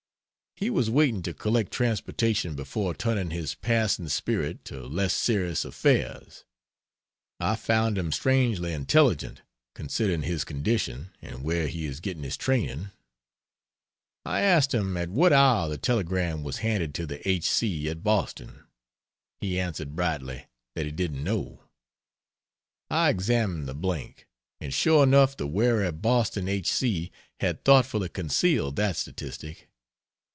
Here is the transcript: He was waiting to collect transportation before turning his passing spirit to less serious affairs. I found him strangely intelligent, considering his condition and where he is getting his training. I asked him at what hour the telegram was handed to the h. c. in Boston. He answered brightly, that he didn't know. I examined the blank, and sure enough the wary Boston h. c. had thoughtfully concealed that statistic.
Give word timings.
He 0.57 0.69
was 0.69 0.91
waiting 0.91 1.23
to 1.23 1.33
collect 1.33 1.71
transportation 1.71 2.53
before 2.53 2.93
turning 2.93 3.31
his 3.31 3.55
passing 3.55 4.09
spirit 4.09 4.63
to 4.65 4.85
less 4.85 5.15
serious 5.15 5.65
affairs. 5.65 6.43
I 7.39 7.55
found 7.55 7.97
him 7.97 8.11
strangely 8.11 8.71
intelligent, 8.71 9.41
considering 9.73 10.21
his 10.21 10.43
condition 10.43 11.09
and 11.19 11.41
where 11.43 11.67
he 11.67 11.87
is 11.87 11.99
getting 11.99 12.21
his 12.21 12.37
training. 12.37 12.91
I 14.23 14.41
asked 14.41 14.71
him 14.71 14.95
at 14.97 15.09
what 15.09 15.33
hour 15.33 15.67
the 15.67 15.79
telegram 15.79 16.43
was 16.43 16.57
handed 16.57 16.93
to 16.93 17.07
the 17.07 17.27
h. 17.27 17.49
c. 17.49 17.87
in 17.87 18.01
Boston. 18.01 18.63
He 19.39 19.59
answered 19.59 19.95
brightly, 19.95 20.45
that 20.75 20.85
he 20.85 20.91
didn't 20.91 21.23
know. 21.23 21.63
I 22.87 23.09
examined 23.09 23.67
the 23.67 23.73
blank, 23.73 24.27
and 24.59 24.71
sure 24.71 25.01
enough 25.01 25.35
the 25.35 25.47
wary 25.47 25.91
Boston 25.91 26.47
h. 26.47 26.71
c. 26.71 27.11
had 27.39 27.65
thoughtfully 27.65 28.09
concealed 28.09 28.75
that 28.75 28.95
statistic. 28.95 29.67